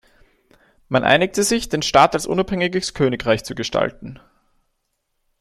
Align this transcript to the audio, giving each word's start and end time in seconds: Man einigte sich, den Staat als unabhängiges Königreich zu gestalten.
Man 0.89 1.03
einigte 1.03 1.43
sich, 1.43 1.69
den 1.69 1.83
Staat 1.83 2.15
als 2.15 2.25
unabhängiges 2.25 2.95
Königreich 2.95 3.43
zu 3.43 3.53
gestalten. 3.53 4.19